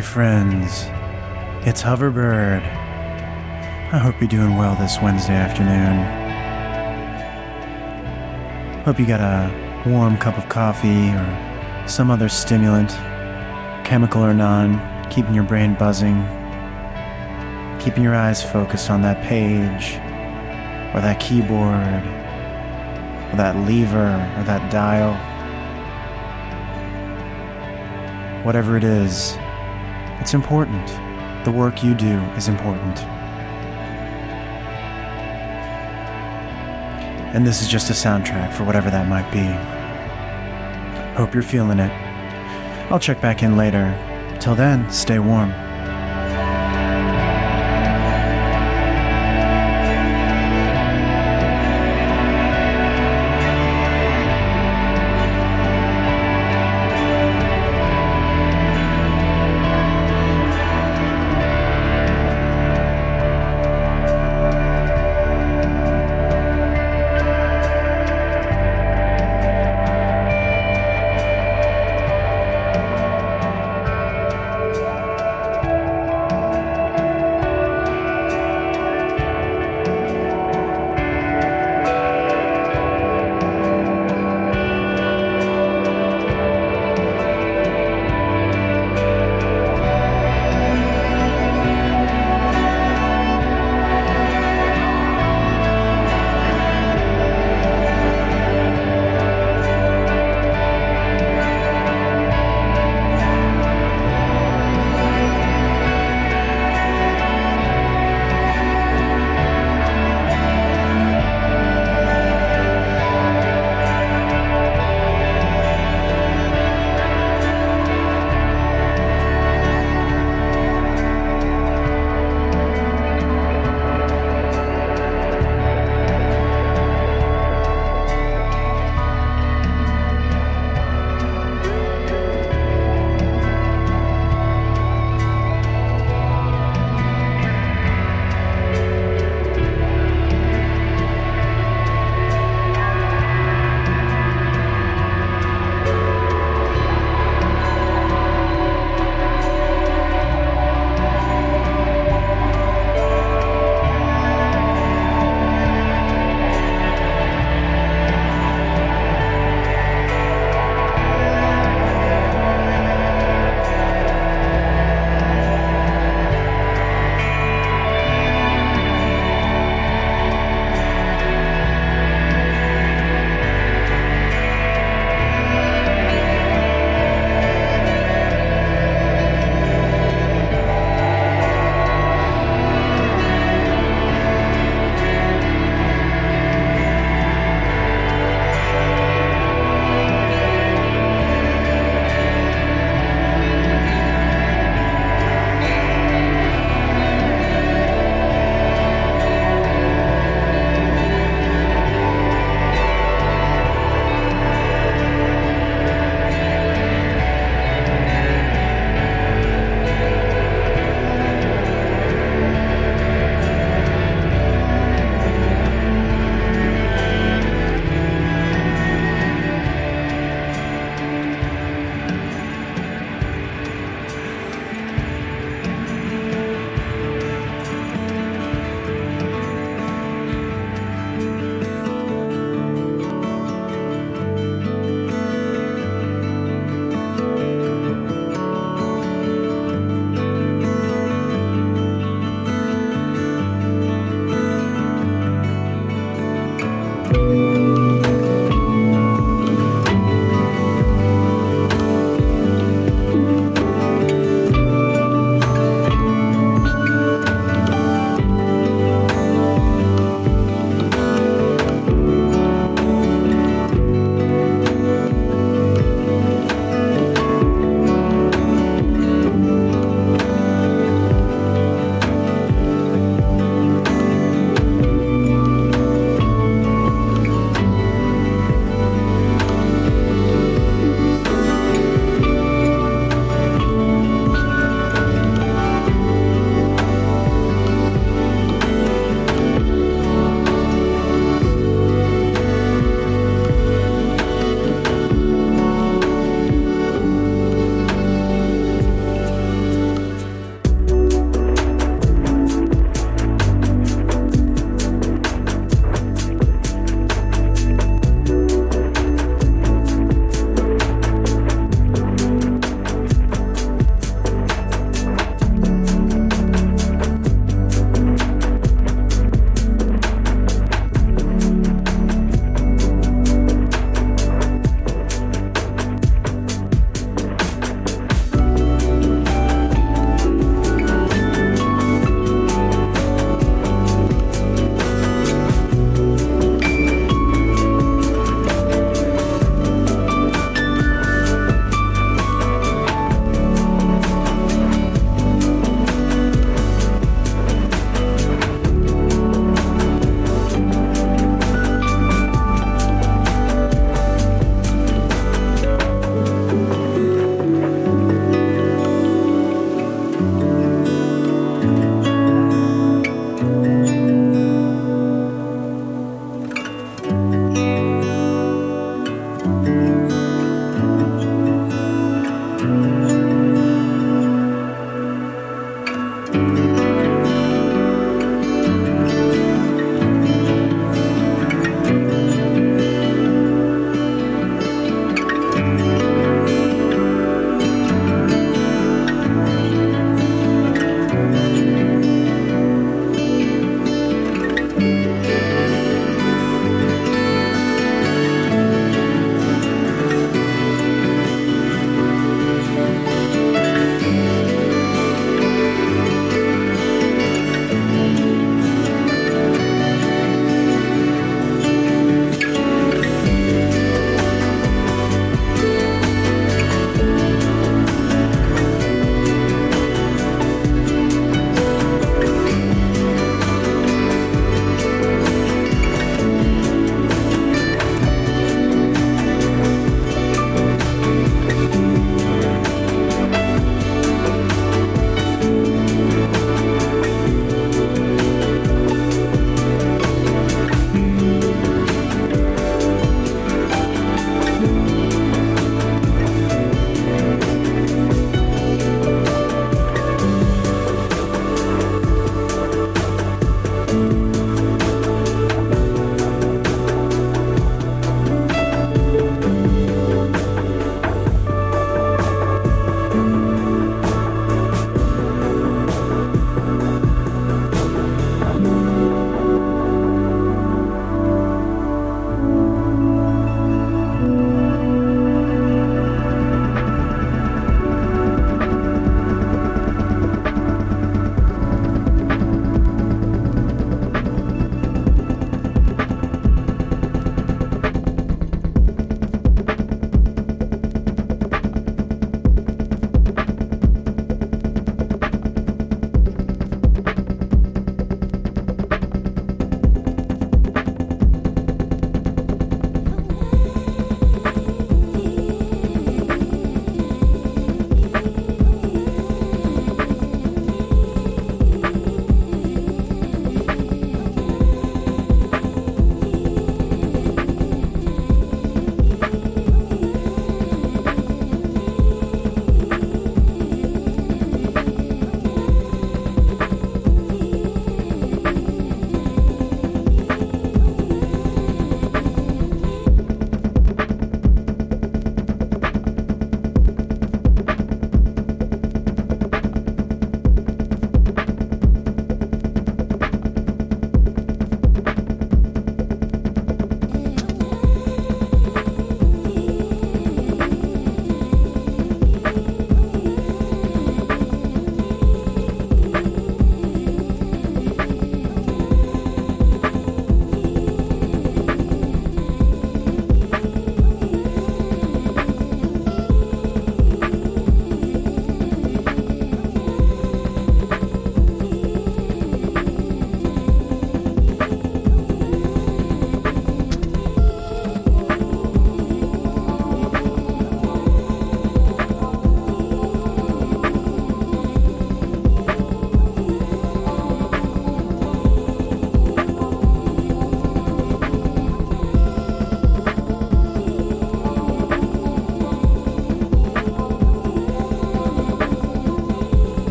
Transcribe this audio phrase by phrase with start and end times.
[0.00, 0.84] Friends.
[1.66, 2.62] It's Hoverbird.
[2.62, 6.04] I hope you're doing well this Wednesday afternoon.
[8.84, 12.90] Hope you got a warm cup of coffee or some other stimulant,
[13.84, 14.78] chemical or non,
[15.10, 16.22] keeping your brain buzzing,
[17.80, 19.94] keeping your eyes focused on that page,
[20.94, 22.04] or that keyboard,
[23.32, 25.14] or that lever, or that dial.
[28.44, 29.36] Whatever it is,
[30.20, 30.86] it's important.
[31.44, 32.98] The work you do is important.
[37.34, 39.44] And this is just a soundtrack for whatever that might be.
[41.16, 41.92] Hope you're feeling it.
[42.90, 43.94] I'll check back in later.
[44.40, 45.52] Till then, stay warm.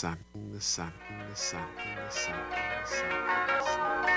[0.00, 0.16] sun,
[0.50, 0.90] the sun,
[1.28, 3.18] the sun, in the sun, in the sun, in
[3.48, 3.90] the sun.
[3.90, 4.09] In the sun.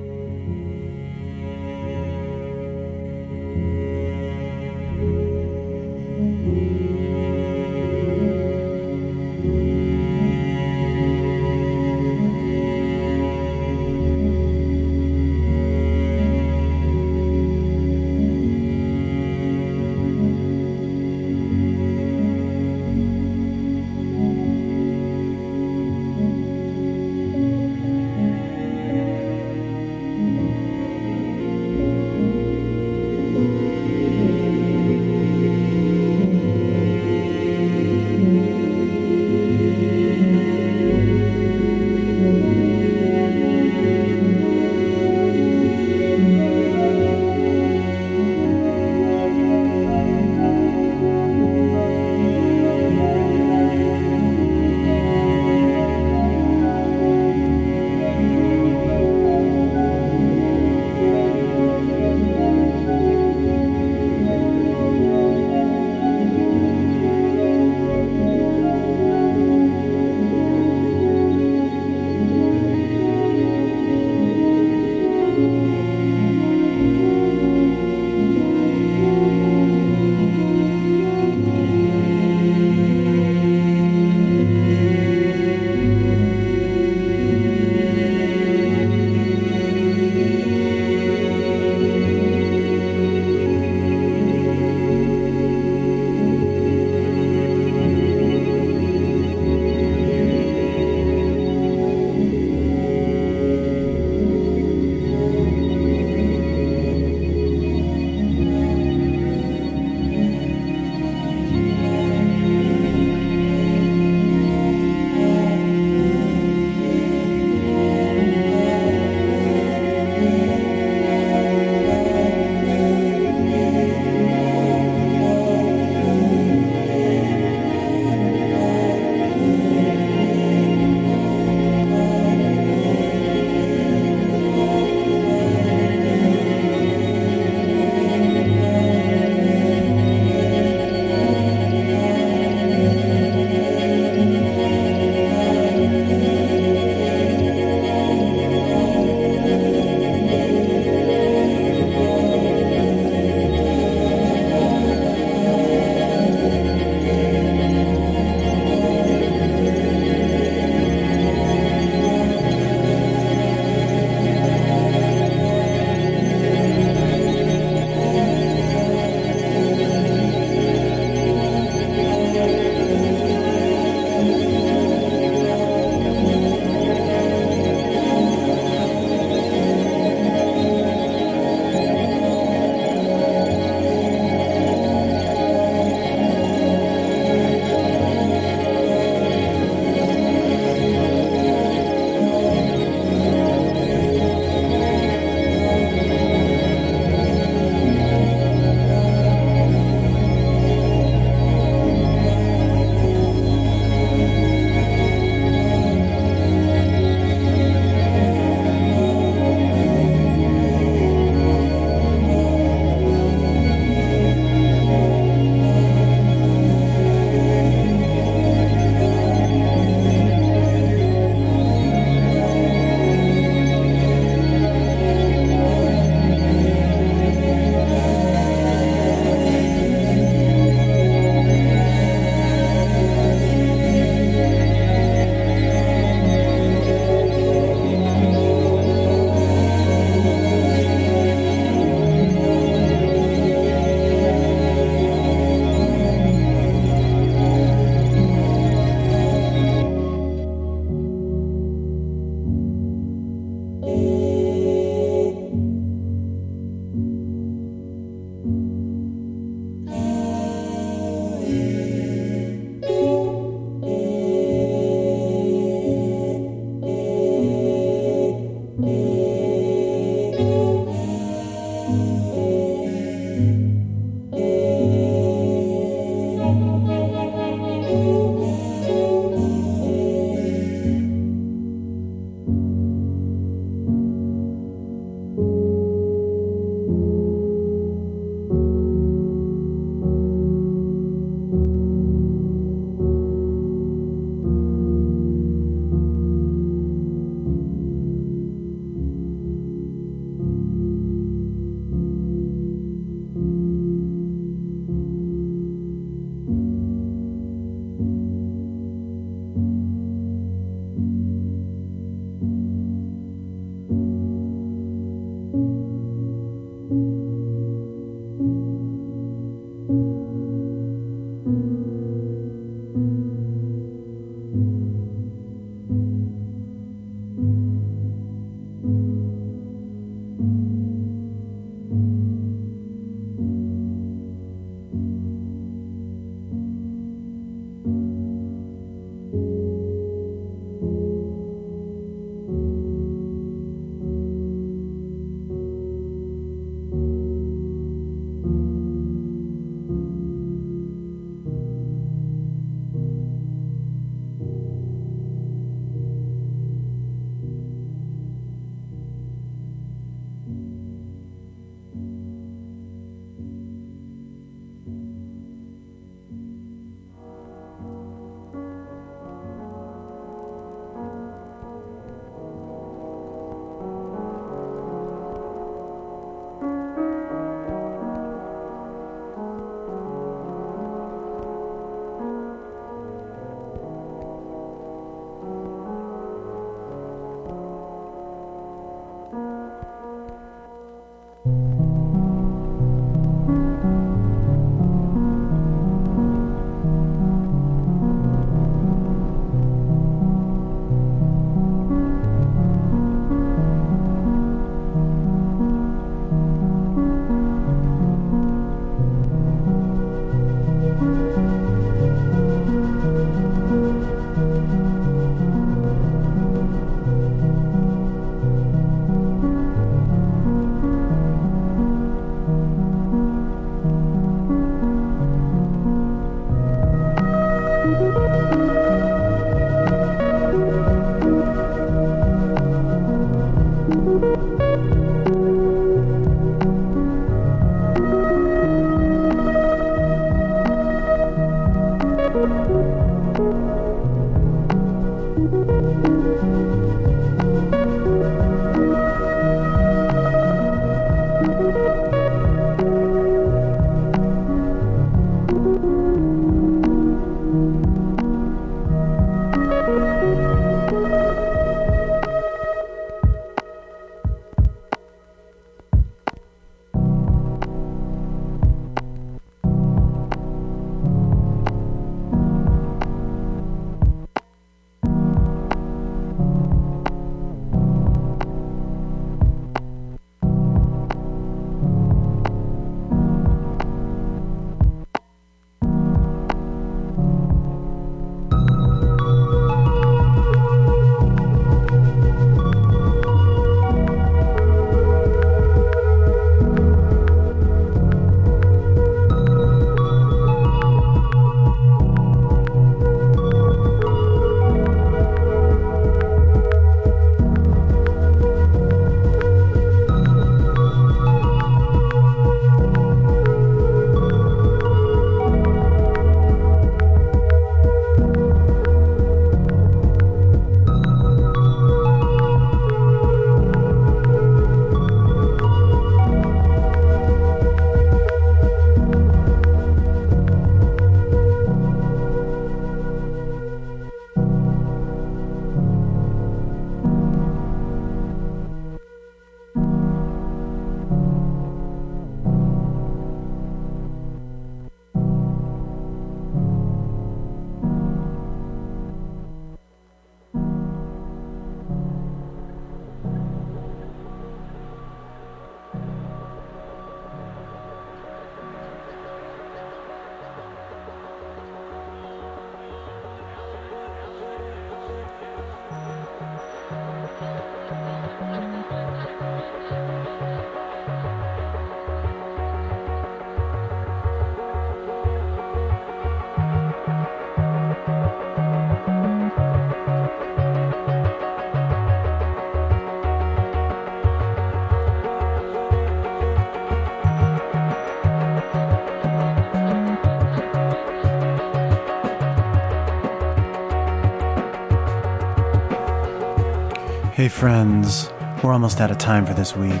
[597.42, 598.30] Hey, friends,
[598.62, 600.00] we're almost out of time for this week.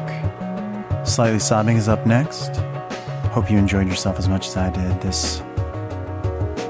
[1.04, 2.54] Slightly Sobbing is up next.
[3.32, 5.38] Hope you enjoyed yourself as much as I did this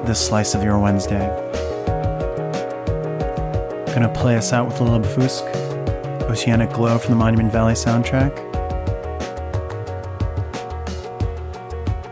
[0.06, 1.28] this slice of your Wednesday.
[3.94, 5.42] Gonna play us out with a little Obfusc,
[6.30, 8.32] Oceanic Glow from the Monument Valley soundtrack.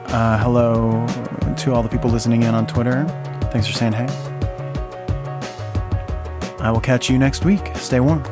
[0.08, 1.06] Uh, hello
[1.56, 3.06] to all the people listening in on Twitter.
[3.52, 4.08] Thanks for saying hey.
[6.60, 7.74] I will catch you next week.
[7.74, 8.22] Stay warm.